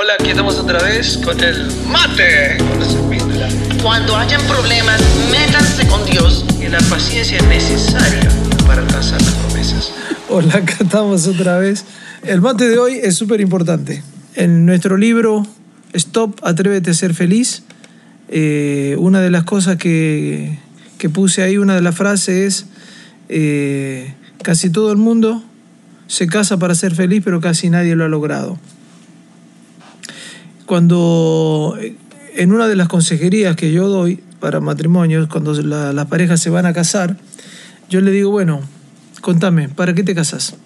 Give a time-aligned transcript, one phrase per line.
[0.00, 3.48] Hola, aquí estamos otra vez con el mate con la serpíndula.
[3.82, 6.44] Cuando hayan problemas, métanse con Dios.
[6.60, 8.28] Y la paciencia es necesaria
[8.64, 9.92] para alcanzar las promesas.
[10.28, 11.84] Hola, acá estamos otra vez.
[12.22, 14.04] El mate de hoy es súper importante.
[14.36, 15.44] En nuestro libro
[15.92, 17.64] Stop, Atrévete a ser feliz,
[18.28, 20.60] eh, una de las cosas que,
[20.98, 22.66] que, puse ahí, una de las frases es,
[23.28, 25.42] eh, casi todo el mundo
[26.06, 28.60] se casa para ser feliz, pero casi nadie lo ha logrado.
[30.68, 31.78] Cuando
[32.36, 36.66] en una de las consejerías que yo doy para matrimonios, cuando las parejas se van
[36.66, 37.16] a casar,
[37.88, 38.60] yo le digo, bueno,
[39.22, 40.56] contame, ¿para qué te casas?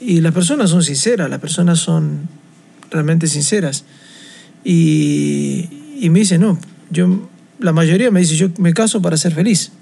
[0.00, 2.26] Y las personas son sinceras, las personas son
[2.90, 3.84] realmente sinceras.
[4.64, 5.68] Y,
[6.00, 6.58] y me dice, no,
[6.90, 7.28] yo,
[7.58, 9.72] la mayoría me dice, yo me caso para ser feliz.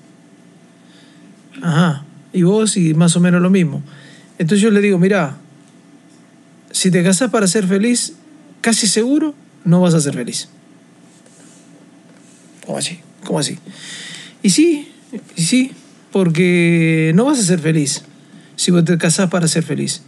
[1.62, 3.80] Ajá, y vos y más o menos lo mismo.
[4.40, 5.36] Entonces yo le digo, mira,
[6.72, 8.14] si te casas para ser feliz,
[8.66, 9.32] casi seguro
[9.64, 10.48] no vas a ser feliz.
[12.66, 12.98] ¿Cómo así?
[13.24, 13.60] ¿Cómo así?
[14.42, 14.88] Y sí,
[15.36, 15.70] y sí,
[16.10, 18.02] porque no vas a ser feliz
[18.56, 20.02] si vos te casás para ser feliz.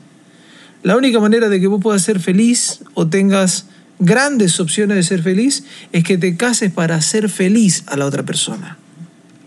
[0.82, 3.66] La única manera de que vos puedas ser feliz o tengas
[4.00, 8.24] grandes opciones de ser feliz es que te cases para hacer feliz a la otra
[8.24, 8.76] persona.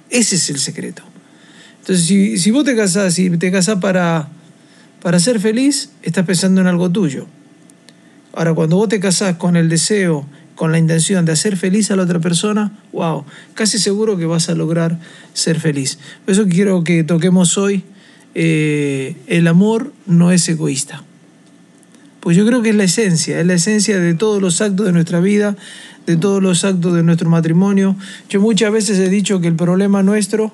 [0.09, 1.03] Ese es el secreto.
[1.81, 4.29] Entonces, si, si vos te casás y te casás para,
[5.01, 7.27] para ser feliz, estás pensando en algo tuyo.
[8.33, 11.95] Ahora, cuando vos te casás con el deseo, con la intención de hacer feliz a
[11.95, 14.99] la otra persona, wow, casi seguro que vas a lograr
[15.33, 15.97] ser feliz.
[16.23, 17.83] Por eso quiero que toquemos hoy,
[18.35, 21.03] eh, el amor no es egoísta.
[22.21, 24.91] Pues yo creo que es la esencia, es la esencia de todos los actos de
[24.91, 25.57] nuestra vida,
[26.05, 27.95] de todos los actos de nuestro matrimonio.
[28.29, 30.53] Yo muchas veces he dicho que el problema nuestro,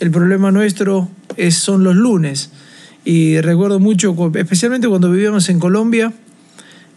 [0.00, 2.50] el problema nuestro es, son los lunes.
[3.04, 6.12] Y recuerdo mucho, especialmente cuando vivíamos en Colombia,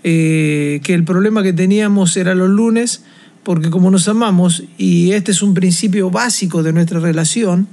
[0.08, 3.02] eh, que el problema que teníamos era los lunes,
[3.42, 7.68] porque como nos amamos, y este es un principio básico de nuestra relación,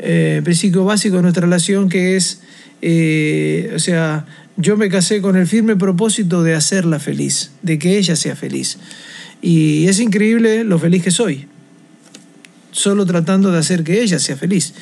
[0.00, 2.40] eh, principio básico de nuestra relación que es,
[2.82, 4.26] eh, o sea,
[4.56, 8.76] yo me casé con el firme propósito de hacerla feliz, de que ella sea feliz.
[9.40, 11.46] Y es increíble lo feliz que soy,
[12.72, 14.74] solo tratando de hacer que ella sea feliz.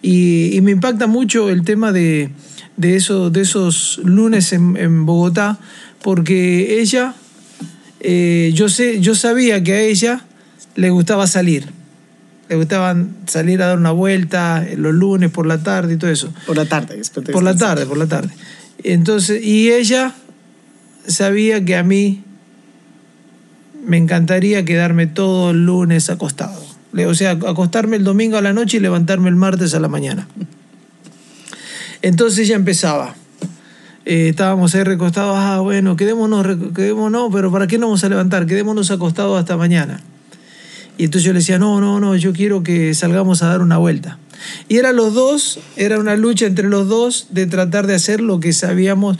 [0.00, 2.30] Y, me impacta mucho el tema de,
[2.78, 5.58] de, eso, de esos lunes en, Bogotá,
[6.02, 7.14] porque ella,
[8.00, 10.24] eh, yo, sé, yo sabía que a ella
[10.76, 11.66] le gustaba salir.
[12.48, 12.96] Le gustaba
[13.26, 16.32] salir a dar una vuelta los lunes por la tarde y todo eso.
[16.46, 17.00] Por la tarde,
[17.32, 18.30] Por la tarde, por la tarde.
[18.82, 20.14] Entonces, y ella
[21.06, 22.24] sabía que a mí
[23.84, 26.60] me encantaría quedarme todo el lunes acostado.
[27.06, 30.26] O sea, acostarme el domingo a la noche y levantarme el martes a la mañana.
[32.02, 33.14] Entonces ella empezaba.
[34.10, 36.44] Eh, estábamos ahí recostados, ah, bueno, quedémonos,
[36.74, 38.44] quedémonos, pero ¿para qué no vamos a levantar?
[38.44, 40.02] Quedémonos acostados hasta mañana.
[40.98, 43.78] Y entonces yo le decía, no, no, no, yo quiero que salgamos a dar una
[43.78, 44.18] vuelta.
[44.66, 48.40] Y eran los dos, era una lucha entre los dos de tratar de hacer lo
[48.40, 49.16] que sabíamos.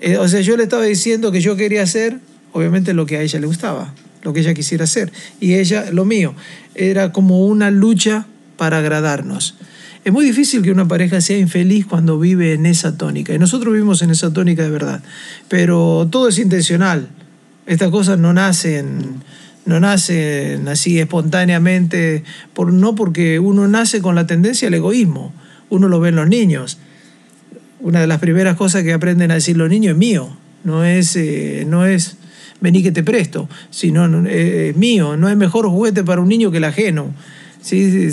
[0.00, 2.18] Eh, o sea, yo le estaba diciendo que yo quería hacer,
[2.52, 5.12] obviamente, lo que a ella le gustaba, lo que ella quisiera hacer.
[5.38, 6.34] Y ella, lo mío.
[6.74, 8.26] Era como una lucha
[8.62, 9.56] para agradarnos.
[10.04, 13.34] Es muy difícil que una pareja sea infeliz cuando vive en esa tónica.
[13.34, 15.02] Y nosotros vivimos en esa tónica de verdad.
[15.48, 17.08] Pero todo es intencional.
[17.66, 19.20] Estas cosas no nacen
[19.64, 22.22] no nace así espontáneamente,
[22.54, 25.34] por, no porque uno nace con la tendencia al egoísmo,
[25.68, 26.78] uno lo ve en los niños.
[27.80, 31.16] Una de las primeras cosas que aprenden a decir los niños es mío, no es,
[31.16, 32.16] eh, no es
[32.60, 36.52] vení que te presto, sino eh, es mío, no es mejor juguete para un niño
[36.52, 37.12] que el ajeno.
[37.62, 38.10] ¿Sí?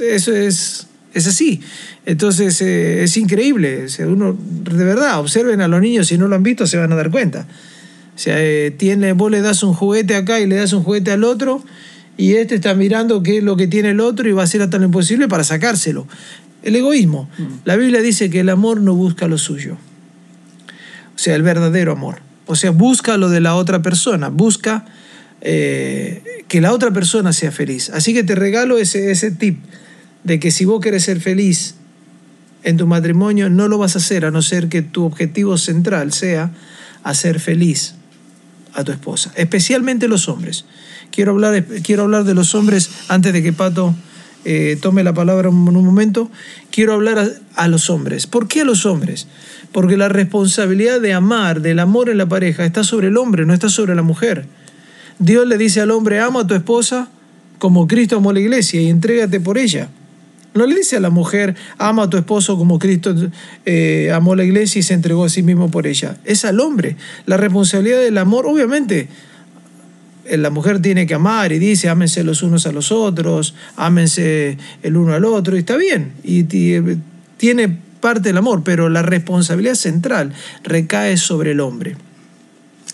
[0.00, 1.60] Eso es, es así.
[2.06, 3.86] Entonces eh, es increíble.
[4.06, 6.96] uno, de verdad, observen a los niños, si no lo han visto se van a
[6.96, 7.46] dar cuenta.
[8.14, 11.10] O sea, eh, tiene, vos le das un juguete acá y le das un juguete
[11.10, 11.64] al otro,
[12.16, 14.60] y este está mirando qué es lo que tiene el otro y va a hacer
[14.60, 16.06] hasta lo imposible para sacárselo.
[16.62, 17.30] El egoísmo.
[17.38, 17.44] Mm.
[17.64, 19.78] La Biblia dice que el amor no busca lo suyo.
[21.14, 22.18] O sea, el verdadero amor.
[22.46, 24.84] O sea, busca lo de la otra persona, busca
[25.40, 27.90] eh, que la otra persona sea feliz.
[27.90, 29.58] Así que te regalo ese, ese tip
[30.24, 31.76] de que si vos querés ser feliz
[32.62, 36.12] en tu matrimonio, no lo vas a hacer a no ser que tu objetivo central
[36.12, 36.50] sea
[37.02, 37.94] hacer feliz
[38.74, 40.64] a tu esposa, especialmente los hombres.
[41.10, 43.94] Quiero hablar, quiero hablar de los hombres antes de que Pato
[44.44, 46.30] eh, tome la palabra en un momento.
[46.70, 48.26] Quiero hablar a, a, los hombres.
[48.26, 49.26] ¿Por qué a los hombres?
[49.72, 53.54] Porque la responsabilidad de amar, del amor en la pareja, está sobre el hombre, no
[53.54, 54.46] está sobre la mujer.
[55.20, 57.08] Dios le dice al hombre, ama a tu esposa
[57.58, 59.90] como Cristo amó a la iglesia y entrégate por ella.
[60.54, 63.14] No le dice a la mujer, ama a tu esposo como Cristo
[63.66, 66.16] eh, amó la iglesia y se entregó a sí mismo por ella.
[66.24, 66.96] Es al hombre.
[67.26, 69.08] La responsabilidad del amor, obviamente,
[70.24, 74.56] eh, la mujer tiene que amar y dice, ámense los unos a los otros, ámense
[74.82, 76.14] el uno al otro, y está bien.
[76.24, 80.32] Y tiene parte del amor, pero la responsabilidad central
[80.64, 81.94] recae sobre el hombre.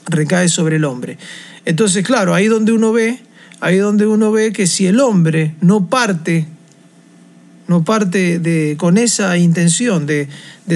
[0.07, 1.19] Recae sobre el hombre.
[1.65, 3.21] Entonces, claro, ahí donde uno ve,
[3.61, 6.47] ahí donde uno ve que si el hombre no parte
[7.69, 10.29] no parte de, con esa intención de,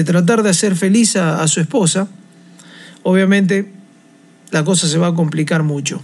[0.05, 2.07] tratar de hacer feliz a, su esposa,
[3.03, 3.71] obviamente
[4.51, 6.01] la cosa se va a complicar mucho.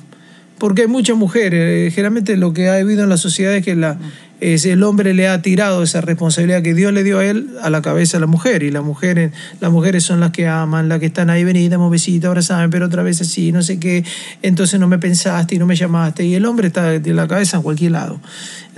[0.57, 3.75] Porque hay muchas mujeres, eh, generalmente lo que ha habido en la sociedad es que
[3.75, 3.97] la,
[4.39, 7.81] el hombre le ha tirado esa responsabilidad que Dios le dio a él a la
[7.81, 8.63] cabeza a la mujer.
[8.63, 11.89] Y las mujeres, las mujeres son las que aman, las que están ahí, vení, damos
[11.91, 14.03] besito, abrazame, pero otra vez así, no sé qué.
[14.41, 16.25] Entonces no me pensaste y no me llamaste.
[16.25, 18.19] Y el hombre está de la cabeza en cualquier lado.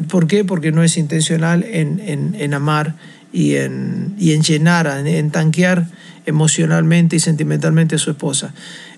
[0.08, 0.46] ¿Por qué?
[0.46, 2.96] Porque no es intencional en, amar
[3.32, 5.88] y en, y en llenar, en, tanquear
[6.26, 8.54] emocionalmente y sentimentalmente a su esposa.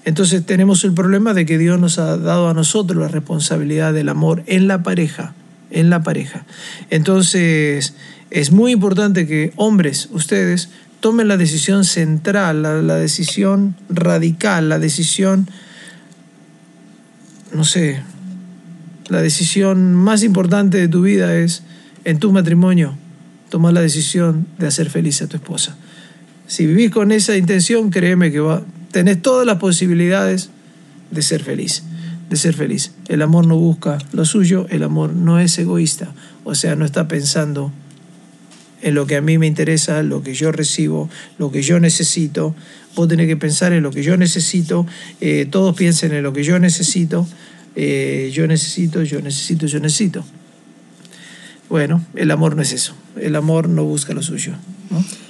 [0.06, 4.10] Entonces tenemos el problema de que Dios nos ha dado a nosotros la responsabilidad del
[4.10, 5.34] amor en la pareja,
[5.70, 6.46] en la pareja.
[6.90, 7.96] Entonces
[8.30, 10.70] es muy importante que hombres, ustedes,
[11.02, 15.50] tomen la decisión central, la, la decisión radical, la decisión,
[17.54, 18.02] no sé,
[19.08, 21.64] la decisión más importante de tu vida es,
[22.06, 22.98] en tu matrimonio,
[23.52, 25.76] tomar la decisión de hacer feliz a tu esposa.
[26.48, 28.42] Si vivís con esa intención, créeme que
[28.92, 30.50] tenés todas las posibilidades
[31.12, 31.84] de ser feliz,
[32.30, 32.94] de ser feliz.
[33.10, 36.14] El amor no busca lo suyo, el amor no es egoísta,
[36.46, 37.74] o sea, no está pensando
[38.82, 42.56] en lo que a mí me interesa, lo que yo recibo, lo que yo necesito.
[42.96, 44.88] Vos tenés que pensar en lo que yo necesito,
[45.20, 47.28] eh, todos piensen en lo que yo necesito,
[47.76, 50.24] eh, yo necesito, yo necesito, yo necesito.
[51.68, 52.96] Bueno, el amor no es eso.
[53.20, 54.54] El amor no busca lo suyo.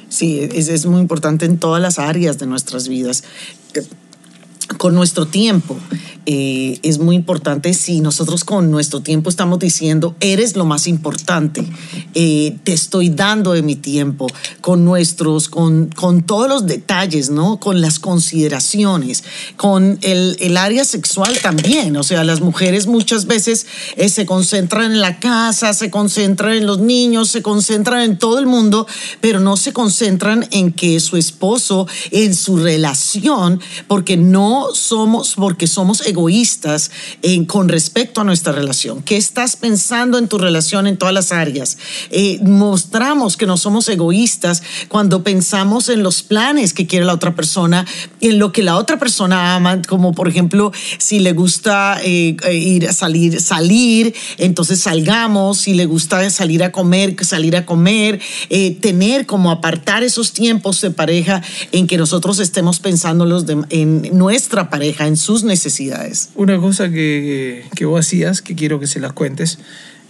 [0.09, 3.23] Sí, es, es muy importante en todas las áreas de nuestras vidas.
[3.73, 3.83] Eh,
[4.77, 5.77] con nuestro tiempo.
[6.25, 11.65] Eh, es muy importante si nosotros con nuestro tiempo estamos diciendo, eres lo más importante,
[12.13, 14.27] eh, te estoy dando de mi tiempo,
[14.61, 17.59] con nuestros, con, con todos los detalles, ¿no?
[17.59, 19.23] Con las consideraciones,
[19.57, 21.97] con el, el área sexual también.
[21.97, 23.65] O sea, las mujeres muchas veces
[23.95, 28.37] eh, se concentran en la casa, se concentran en los niños, se concentran en todo
[28.37, 28.85] el mundo,
[29.21, 35.65] pero no se concentran en que su esposo, en su relación, porque no somos, porque
[35.67, 36.91] somos egoístas
[37.21, 39.01] en, con respecto a nuestra relación.
[39.01, 41.77] ¿Qué estás pensando en tu relación en todas las áreas?
[42.09, 47.35] Eh, mostramos que no somos egoístas cuando pensamos en los planes que quiere la otra
[47.35, 47.85] persona,
[48.19, 52.55] en lo que la otra persona ama, como por ejemplo, si le gusta eh, eh,
[52.55, 58.19] ir a salir, salir, entonces salgamos, si le gusta salir a comer, salir a comer,
[58.81, 61.41] tener como apartar esos tiempos de pareja
[61.71, 63.25] en que nosotros estemos pensando
[63.69, 66.00] en nuestra pareja, en sus necesidades.
[66.35, 69.59] Una cosa que, que, vos hacías, que quiero que se las cuentes,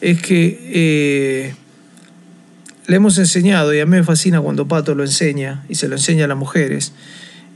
[0.02, 1.56] es que eh,
[2.88, 5.96] le hemos enseñado, y a mí me fascina cuando Pato lo enseña, y se lo
[5.96, 6.94] enseña a las mujeres,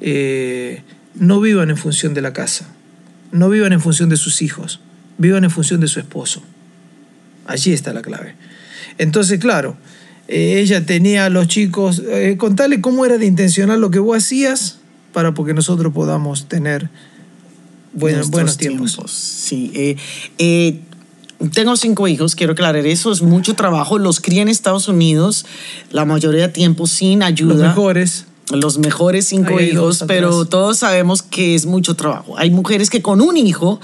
[0.02, 0.82] eh,
[1.16, 2.68] no vivan en función de la casa,
[3.32, 4.80] no vivan en función de sus hijos,
[5.18, 6.44] vivan en función de su esposo.
[7.48, 8.36] Allí está la clave.
[8.98, 9.78] Entonces, claro,
[10.28, 12.02] eh, ella tenía a los chicos,
[12.38, 14.80] contale cómo era de intencional lo que vos hacías
[15.14, 16.90] para porque nosotros podamos tener
[17.96, 19.00] buenos tiempos.
[19.12, 19.72] Sí.
[19.74, 19.96] Eh,
[20.38, 20.80] eh,
[21.54, 23.98] tengo cinco hijos, quiero aclarar eso, es mucho trabajo.
[23.98, 25.46] Los crié en Estados Unidos,
[25.92, 27.56] la mayoría de tiempo sin ayuda.
[27.56, 32.38] Los mejores los mejores cinco hijos, pero todos sabemos que es mucho trabajo.
[32.38, 33.80] Hay mujeres que con un hijo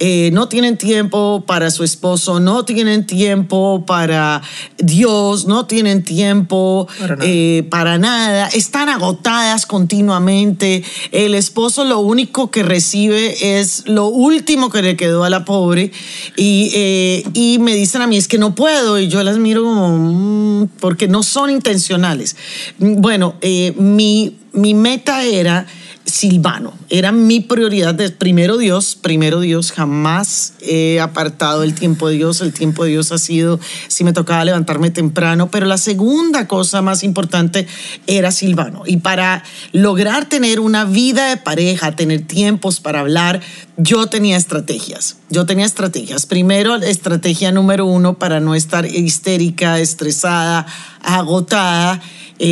[0.00, 4.42] eh, no tienen tiempo para su esposo, no tienen tiempo para
[4.78, 6.86] Dios, no tienen tiempo
[7.22, 8.48] eh, para nada.
[8.48, 10.84] están agotadas continuamente.
[11.10, 15.90] El esposo lo único que recibe es lo último que le quedó a la pobre
[16.36, 19.62] y, eh, y me dicen a mí es que no puedo y yo las miro
[19.62, 22.36] como mm", porque no son intencionales.
[22.78, 23.36] Bueno,
[23.76, 24.03] mi,
[24.52, 25.66] mi meta era
[26.04, 26.74] Silvano.
[26.90, 29.72] Era mi prioridad de primero Dios, primero Dios.
[29.72, 32.40] Jamás he apartado el tiempo de Dios.
[32.42, 33.58] El tiempo de Dios ha sido,
[33.88, 37.66] si me tocaba levantarme temprano, pero la segunda cosa más importante
[38.06, 38.82] era Silvano.
[38.86, 39.42] Y para
[39.72, 43.40] lograr tener una vida de pareja, tener tiempos para hablar,
[43.78, 45.16] yo tenía estrategias.
[45.30, 46.26] Yo tenía estrategias.
[46.26, 50.66] Primero, estrategia número uno para no estar histérica, estresada,
[51.02, 52.00] agotada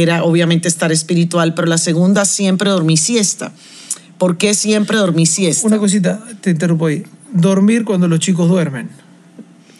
[0.00, 3.52] era obviamente estar espiritual, pero la segunda siempre dormí siesta.
[4.18, 5.66] ¿Por qué siempre dormí siesta?
[5.66, 7.02] Una cosita, te interrumpo ahí.
[7.32, 8.88] Dormir cuando los chicos duermen.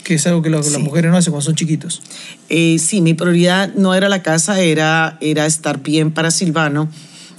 [0.05, 2.03] que es algo que las mujeres no hacen cuando son chiquitos.
[2.49, 6.89] Eh, sí, mi prioridad no era la casa, era, era estar bien para Silvano.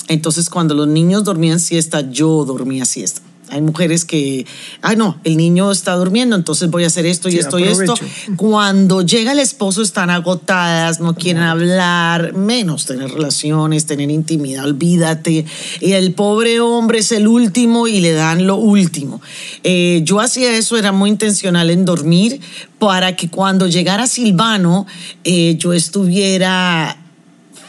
[0.08, 3.22] Entonces, cuando los niños dormían siesta, yo dormía siesta.
[3.54, 4.46] Hay mujeres que,
[4.82, 7.64] ay no, el niño está durmiendo, entonces voy a hacer esto y Sí, esto y
[7.64, 7.94] esto.
[8.36, 15.46] Cuando llega el esposo están agotadas, no quieren hablar, menos tener relaciones, tener intimidad, olvídate.
[15.82, 19.22] Y el pobre hombre es el último y le dan lo último.
[19.64, 22.42] Eh, yo hacía eso, era muy intencional en dormir
[22.80, 24.88] para que cuando llegara Silvano
[25.24, 26.98] eh, yo estuviera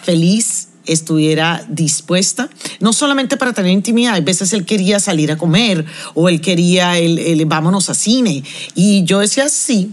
[0.03, 2.49] feliz, estuviera dispuesta,
[2.81, 6.99] no solamente para tener intimidad, a veces él quería salir a comer o él quería,
[6.99, 8.43] el, vámonos a cine.
[8.75, 9.93] Y yo decía sí,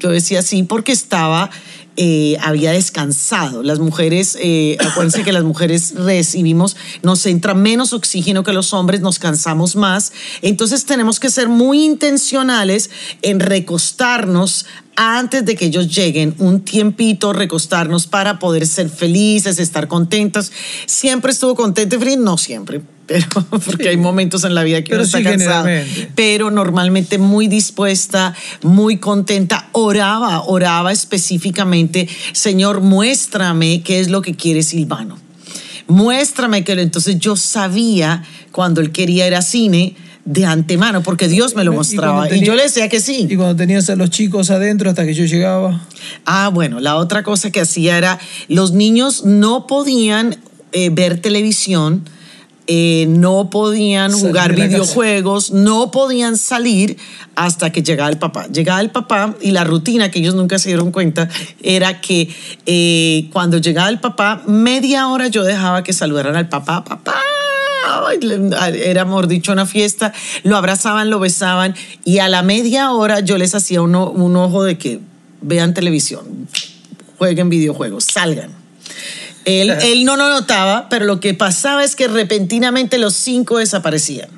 [0.00, 1.50] yo decía sí porque estaba,
[1.96, 3.62] eh, había descansado.
[3.62, 9.00] Las mujeres, eh, acuérdense que las mujeres recibimos, nos entra menos oxígeno que los hombres,
[9.00, 10.12] nos cansamos más.
[10.42, 12.90] Entonces tenemos que ser muy intencionales
[13.22, 19.88] en recostarnos antes de que ellos lleguen, un tiempito, recostarnos para poder ser felices, estar
[19.88, 20.52] contentas.
[20.86, 23.26] Siempre estuvo contenta feliz, no siempre, pero
[23.66, 25.68] porque hay momentos en la vida que Pero uno está sí, cansado.
[26.14, 29.68] Pero normalmente muy dispuesta, muy contenta.
[29.72, 35.18] Oraba, oraba específicamente, Señor, muéstrame qué es lo que quiere Silvano.
[35.86, 41.54] Muéstrame que entonces yo sabía cuando él quería ir a cine de antemano, porque Dios
[41.54, 42.26] me lo mostraba.
[42.26, 43.26] Y, tenía- yo le decía que sí.
[43.28, 45.82] Y cuando tenías a los chicos adentro hasta que yo llegaba.
[46.24, 48.18] Ah, bueno, la otra cosa que hacía era,
[48.48, 50.38] los niños no podían
[50.72, 52.08] eh, ver televisión,
[52.66, 54.66] eh, no podían Salir jugar casa.
[54.66, 56.96] videojuegos, no podían salir
[57.34, 58.46] hasta que llegaba el papá.
[58.46, 61.28] Llegaba el papá y la rutina que ellos nunca se dieron cuenta
[61.62, 62.28] era que
[62.66, 67.14] eh, cuando llegaba el papá, media hora yo dejaba que saludaran al papá, papá.
[68.82, 70.12] Era, mejor dicho, una fiesta.
[70.42, 74.64] Lo abrazaban, lo besaban y a la media hora yo les hacía uno, un ojo
[74.64, 75.00] de que
[75.42, 76.48] vean televisión,
[77.18, 78.50] jueguen videojuegos, salgan.
[79.44, 84.28] Él, él no lo notaba, pero lo que pasaba es que repentinamente los cinco desaparecían.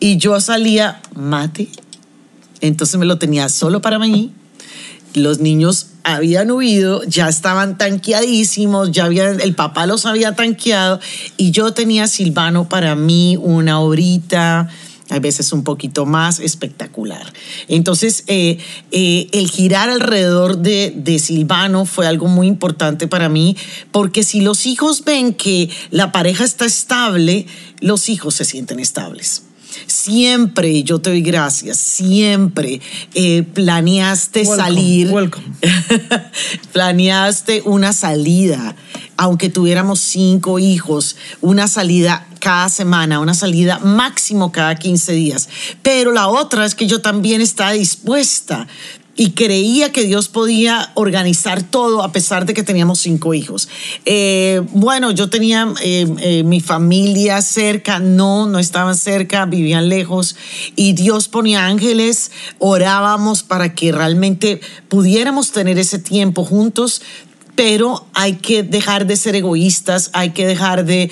[0.00, 1.68] Y yo salía, mate.
[2.60, 4.32] Entonces me lo tenía solo para mí.
[5.14, 11.00] Los niños habían huido, ya estaban tanqueadísimos, ya habían, el papá los había tanqueado
[11.36, 14.68] y yo tenía Silvano para mí una horita,
[15.10, 17.32] a veces un poquito más espectacular.
[17.68, 18.58] Entonces, eh,
[18.90, 23.56] eh, el girar alrededor de, de Silvano fue algo muy importante para mí,
[23.90, 27.46] porque si los hijos ven que la pareja está estable,
[27.80, 29.42] los hijos se sienten estables.
[29.86, 32.80] Siempre, yo te doy gracias, siempre
[33.14, 35.08] eh, planeaste Welcome, salir.
[35.10, 35.46] welcome.
[36.72, 38.74] planeaste una salida,
[39.18, 45.48] aunque tuviéramos cinco hijos, una salida cada semana, una salida máximo cada 15 días.
[45.82, 48.68] Pero la otra es que yo también estaba dispuesta
[49.18, 53.68] y creía que Dios podía organizar todo a pesar de que teníamos cinco hijos.
[54.06, 60.36] Eh, bueno, yo tenía eh, eh, mi familia cerca, no, no estaban cerca, vivían lejos
[60.76, 67.02] y Dios ponía ángeles, orábamos para que realmente pudiéramos tener ese tiempo juntos.
[67.58, 71.10] Pero hay que dejar de ser egoístas, hay que dejar de,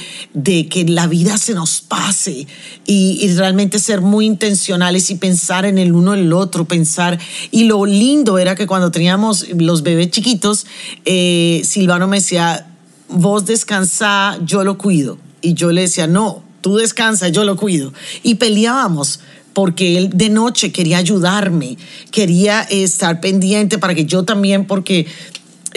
[0.70, 2.46] que la vida se nos pase
[2.86, 7.18] y, realmente ser muy intencionales y pensar en el uno el otro, pensar.
[7.50, 10.66] Y lo lindo era que cuando teníamos los bebés chiquitos,
[11.04, 12.68] eh, Silvano me decía,
[13.08, 15.18] vos descansá, yo lo cuido.
[15.40, 17.92] Y yo le decía, no, tú descansa, yo lo cuido.
[18.22, 19.18] Y peleábamos
[19.52, 21.76] porque él de noche quería ayudarme,
[22.12, 25.06] quería estar pendiente para que yo también, porque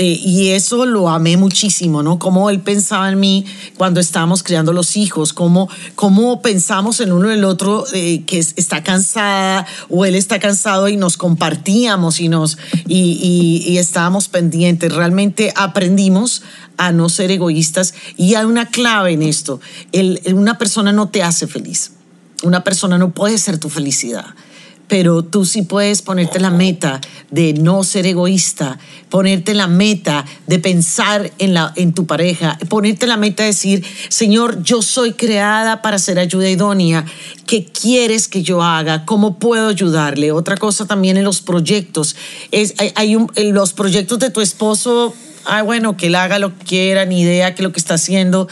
[0.02, 2.20] eh, y eso lo amé muchísimo, ¿no?
[2.20, 3.46] Cómo él pensaba en mí
[3.78, 8.54] cuando estábamos criando los hijos, cómo, cómo pensamos en uno el otro eh, que es-
[8.56, 14.30] está cansada o él está cansado y nos compartíamos y, nos, y, y- y estábamos
[14.30, 14.94] pendientes.
[14.96, 16.44] Realmente aprendimos
[16.78, 19.60] a no ser egoístas y hay una clave en esto.
[19.92, 21.92] El- una persona no te hace feliz.
[22.44, 24.28] Una persona no puede ser tu felicidad
[24.90, 27.00] pero tú sí puedes ponerte la meta
[27.32, 28.78] de no ser egoísta,
[29.10, 33.86] ponerte la meta de pensar en, la, en tu pareja, ponerte la meta de decir,
[34.10, 37.06] Señor, yo soy creada para ser ayuda idónea,
[37.46, 39.06] ¿qué quieres que yo haga?
[39.06, 40.32] ¿Cómo puedo ayudarle?
[40.32, 42.16] Otra cosa también en los proyectos,
[42.52, 45.14] es, hay, hay un- en los proyectos de tu esposo
[45.46, 48.48] ay, bueno, que él haga lo que quiera, ni idea que lo que está haciendo,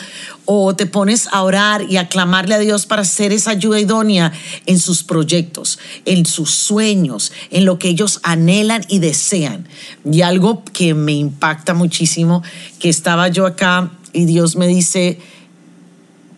[0.50, 4.32] o te pones a orar y a clamarle a Dios para ser esa ayuda idónea
[4.66, 9.68] en sus proyectos, en sus sueños, en lo que ellos anhelan y desean.
[10.10, 12.44] Y algo que me impacta muchísimo,
[12.80, 15.20] que estaba yo acá y Dios me dice,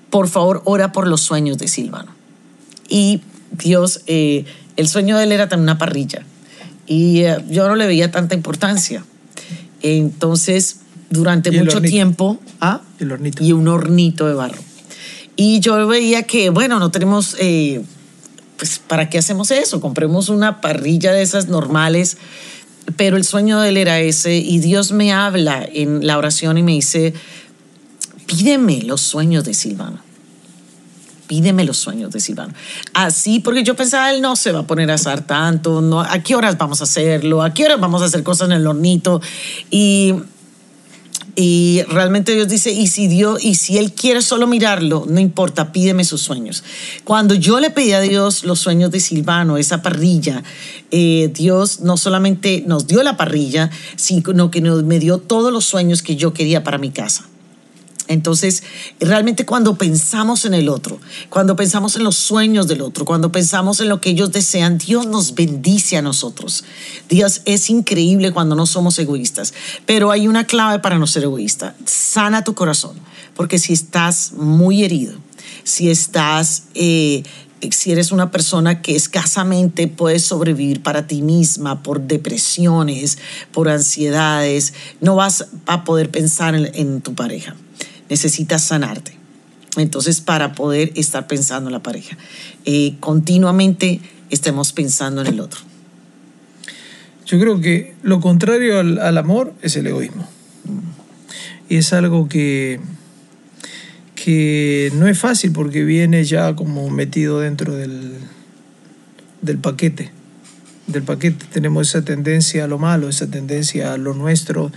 [0.10, 2.12] por favor, ora por los sueños de Silvano.
[2.89, 4.44] Y Dios, eh,
[4.75, 6.25] el sueño de él era tener una parrilla.
[6.88, 9.06] Y eh, yo no le veía tanta importancia.
[9.84, 10.78] Entonces,
[11.12, 12.39] durante mucho tiempo...
[12.60, 12.82] ¿ah?
[13.00, 13.44] El hornito.
[13.44, 14.62] Y un hornito de barro.
[15.36, 17.36] Y yo veía que, bueno, no tenemos...
[17.39, 17.82] eh,
[18.60, 19.80] pues, ¿para qué hacemos eso?
[19.80, 22.18] Compremos una parrilla de esas normales.
[22.98, 26.63] Pero el sueño de él era ese y Dios me habla en la oración y
[26.63, 27.13] me dice,
[28.25, 30.00] pídeme los sueños de Silvano.
[31.28, 32.54] Pídeme los sueños de Silvano.
[32.94, 36.20] Así, porque yo pensaba, él no se va a poner a asar tanto, no, ¿a
[36.20, 37.44] qué horas vamos a hacerlo?
[37.44, 39.22] ¿A qué horas vamos a hacer cosas en el hornito?
[39.70, 40.16] Y,
[41.41, 45.72] y realmente Dios dice, y si Dios, y si Él quiere solo mirarlo, no importa,
[45.72, 46.65] pídeme sus sueños.
[47.05, 50.43] Cuando yo le pedí a Dios los sueños de Silvano, esa parrilla,
[50.91, 55.63] eh, Dios no solamente nos dio la parrilla, sino que nos, me dio todos los
[55.63, 57.29] sueños que yo quería para mi casa.
[58.10, 58.63] Entonces,
[59.00, 61.00] realmente cuando pensamos en el otro,
[61.30, 65.06] cuando pensamos en los sueños del otro, cuando pensamos en lo que ellos desean, Dios
[65.06, 66.63] nos bendice a nosotros.
[67.08, 69.54] Dios es increíble cuando no somos egoístas.
[69.86, 71.75] Pero hay una clave para no ser egoísta.
[71.86, 72.98] Sana tu corazón,
[73.36, 75.13] porque si estás muy herido,
[75.63, 76.63] si estás...
[76.74, 77.24] eh,
[77.72, 83.18] si eres una persona que escasamente puedes sobrevivir para ti misma por depresiones,
[83.51, 87.58] por ansiedades, no vas a poder pensar en, en tu pareja.
[88.10, 89.13] Necesitas sanarte.
[89.78, 92.18] Entonces, para poder estar pensando en la pareja,
[92.66, 95.62] eh, continuamente estemos pensando en el otro.
[97.25, 100.28] Yo creo que lo contrario al, al amor es el egoísmo.
[101.70, 102.80] Y es algo que,
[104.16, 108.13] que no es fácil porque viene ya como metido dentro del,
[109.42, 110.12] del paquete.
[110.88, 114.72] Del paquete tenemos esa tendencia a lo malo, esa tendencia a lo nuestro,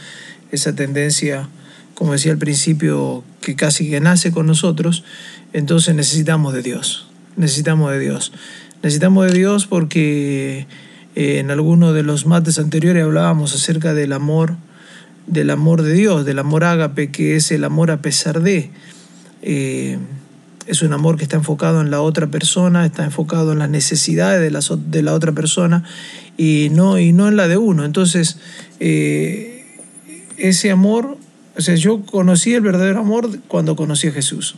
[0.50, 1.48] esa tendencia,
[2.02, 5.04] como decía al principio, que casi que nace con nosotros.
[5.52, 7.06] Entonces necesitamos de Dios.
[7.36, 8.32] Necesitamos de Dios.
[8.82, 10.66] Necesitamos de Dios porque
[11.14, 14.56] eh, en alguno de los mates anteriores hablábamos acerca del amor,
[15.28, 18.72] del amor de Dios, del amor ágape, que es el amor a pesar de.
[19.42, 19.96] Eh,
[20.66, 24.40] es un amor que está enfocado en la otra persona, está enfocado en las necesidades
[24.40, 24.58] de la,
[24.90, 25.84] de la otra persona
[26.36, 27.84] y no, y no en la de uno.
[27.84, 28.38] Entonces,
[28.80, 29.64] eh,
[30.36, 31.16] ese amor,
[31.56, 34.56] o sea, yo conocí el verdadero amor cuando conocí a Jesús.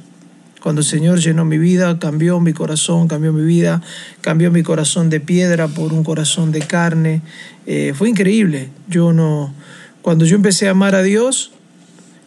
[0.63, 3.83] Cuando el Señor llenó mi vida, cambió mi corazón, cambió mi vida,
[4.23, 7.21] cambió mi corazón de piedra por un corazón de carne.
[7.67, 8.71] Eh, fue increíble.
[8.89, 9.53] Yo no,
[10.01, 11.51] cuando yo empecé a amar a Dios,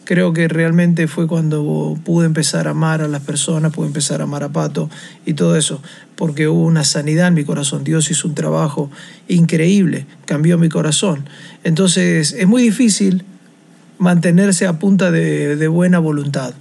[0.04, 4.24] creo que realmente fue cuando pude empezar a amar a las personas, pude empezar a
[4.24, 4.88] amar a Pato
[5.26, 5.82] y todo eso,
[6.14, 7.84] porque hubo una sanidad en mi corazón.
[7.84, 8.90] Dios hizo un trabajo
[9.26, 11.28] increíble, cambió mi corazón.
[11.64, 13.24] Entonces es muy difícil
[13.98, 16.54] mantenerse a punta de, buena voluntad,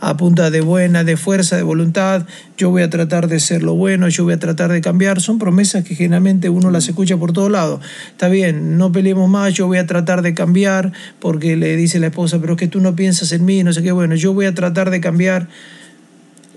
[0.00, 2.26] a punta de buena, de fuerza de voluntad.
[2.56, 5.20] Yo voy a tratar de ser lo bueno, yo voy a tratar de cambiar.
[5.20, 7.80] Son promesas que generalmente uno las escucha por todos lados.
[8.08, 12.06] Está bien, no peleemos más, yo voy a tratar de cambiar, porque le dice la
[12.06, 13.92] esposa, pero es que tú no piensas en mí, no sé qué.
[13.92, 15.48] Bueno, yo voy a tratar de cambiar.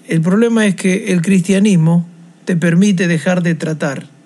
[0.08, 2.06] El problema es que el cristianismo
[2.46, 4.17] te permite dejar de tratar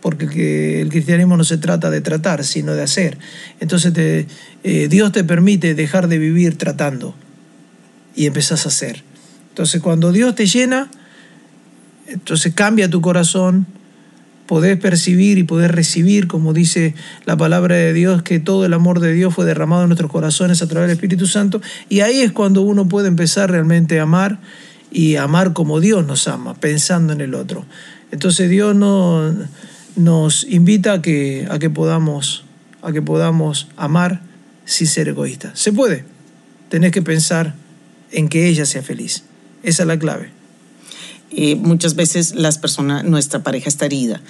[0.00, 3.18] porque que el cristianismo no se trata de tratar, sino de hacer.
[3.60, 4.26] Entonces te-
[4.64, 7.14] eh, Dios te permite dejar de vivir tratando
[8.16, 9.02] y empezás a hacer.
[9.50, 10.90] Entonces cuando Dios te llena,
[12.06, 13.66] entonces cambia tu corazón,
[14.46, 18.98] podés percibir y podés recibir, como dice la palabra de Dios, que todo el amor
[18.98, 22.32] de Dios fue derramado en nuestros corazones a través del Espíritu Santo, y ahí es
[22.32, 24.40] cuando uno puede empezar realmente a amar
[24.90, 27.64] y amar como Dios nos ama, pensando en el otro.
[28.10, 29.32] Entonces Dios no,
[29.96, 32.44] nos invita a que, a, que podamos,
[32.82, 34.22] a que podamos amar
[34.64, 35.58] sin ser egoístas.
[35.58, 36.04] Se puede,
[36.68, 37.54] tenés que pensar
[38.12, 39.24] en que ella sea feliz.
[39.62, 40.30] Esa es la clave.
[41.30, 44.20] Eh, muchas veces las personas, nuestra pareja está herida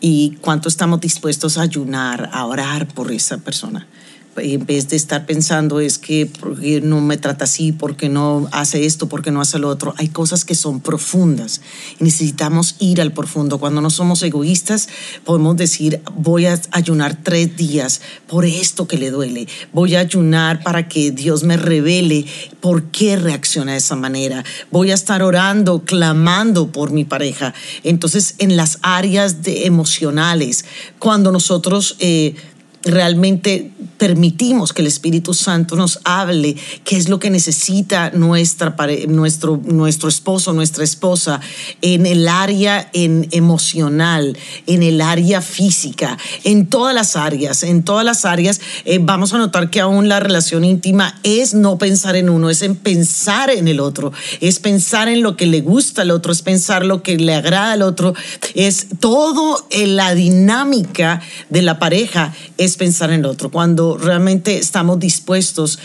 [0.00, 3.86] y cuánto estamos dispuestos a ayunar, a orar por esa persona.
[4.36, 8.86] En vez de estar pensando es que porque no me trata así, porque no hace
[8.86, 9.94] esto, porque no hace lo otro.
[9.98, 11.60] Hay cosas que son profundas
[12.00, 13.58] y necesitamos ir al profundo.
[13.58, 14.88] Cuando no somos egoístas,
[15.24, 19.48] podemos decir, voy a ayunar tres días por esto que le duele.
[19.72, 22.24] Voy a ayunar para que Dios me revele
[22.60, 24.44] por qué reacciona de esa manera.
[24.70, 27.52] Voy a estar orando, clamando por mi pareja.
[27.84, 30.64] Entonces, en las áreas de emocionales,
[30.98, 31.96] cuando nosotros...
[31.98, 32.34] eh,
[32.84, 38.74] realmente permitimos que el Espíritu Santo nos hable qué es lo que necesita nuestra
[39.06, 41.40] nuestro, nuestro esposo, nuestra esposa
[41.82, 48.04] en el área en emocional, en el área física, en todas las áreas, en todas
[48.04, 52.28] las áreas, eh, vamos a notar que aún la relación íntima es no pensar en
[52.28, 56.10] uno, es en pensar en el otro, es pensar en lo que le gusta al
[56.10, 58.14] otro, es pensar lo que le agrada al otro,
[58.54, 63.50] es todo en la dinámica de la pareja, es pensar en el otro.
[63.50, 65.78] Cuando realmente estamos dispuestos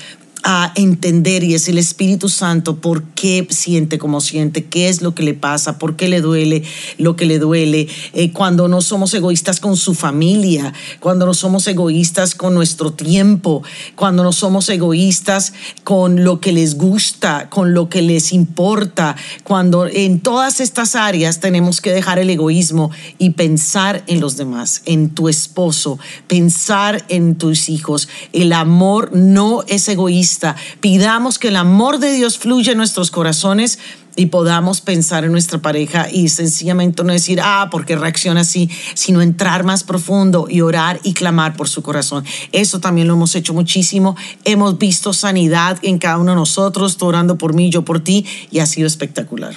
[0.50, 5.14] a entender y es el Espíritu Santo por qué siente como siente, qué es lo
[5.14, 6.64] que le pasa, por qué le duele
[6.98, 11.68] lo que le duele, eh, cuando no somos egoístas con su familia, cuando no somos
[11.68, 13.62] egoístas con nuestro tiempo,
[13.98, 15.52] cuando no somos egoístas
[15.84, 21.42] con lo que les gusta, con lo que les importa, cuando en todas estas áreas
[21.42, 27.36] tenemos que dejar el egoísmo y pensar en los demás, en tu esposo, pensar en
[27.36, 28.08] tus hijos.
[28.32, 30.37] El amor no es egoísta
[30.80, 33.80] Pidamos que el amor de Dios fluya en nuestros corazones
[34.16, 39.22] y podamos pensar en nuestra pareja y sencillamente no decir, ah, porque reacciona así, sino
[39.22, 42.26] entrar más profundo y orar y clamar por su corazón.
[42.52, 44.18] Eso también lo hemos hecho muchísimo.
[44.44, 48.26] Hemos visto sanidad en cada uno de nosotros, tú orando por mí, yo por ti,
[48.50, 49.54] y ha sido espectacular.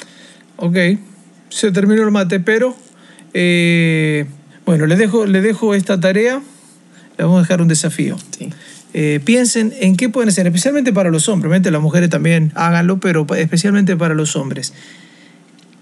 [0.56, 0.76] Ok,
[1.48, 2.76] se terminó el mate, pero
[3.32, 4.26] eh,
[4.66, 6.42] bueno, le dejo, le dejo esta tarea,
[7.16, 8.18] le vamos a dejar un desafío.
[8.38, 8.50] Sí.
[8.92, 12.98] Eh, piensen en qué pueden hacer, especialmente para los hombres, obviamente las mujeres también háganlo,
[12.98, 14.72] pero especialmente para los hombres.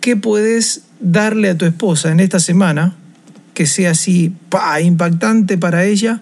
[0.00, 2.96] ¿Qué puedes darle a tu esposa en esta semana
[3.54, 4.32] que sea así
[4.82, 6.20] impactante para ella?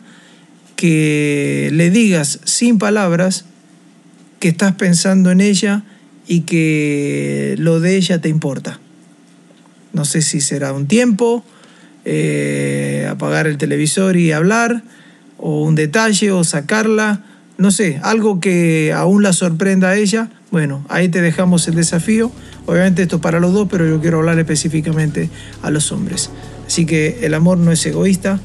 [0.77, 3.47] Que le digas sin palabras
[4.39, 5.83] que estás pensando en ella
[6.29, 8.81] y que lo de ella te importa.
[9.93, 11.45] No sé si será un tiempo,
[12.05, 14.83] eh, apagar el televisor y hablar,
[15.47, 17.21] o un detalle o sacarla,
[17.57, 22.33] no sé, algo que aún la sorprenda a ella, bueno, ahí te dejamos el desafío.
[22.67, 25.31] Obviamente esto para los dos, pero yo quiero hablar específicamente
[25.63, 26.31] a los hombres.
[26.67, 28.41] Así que el amor no es egoísta.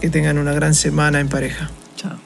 [0.00, 1.70] Que tengan una gran semana en pareja.
[1.96, 2.25] Chao.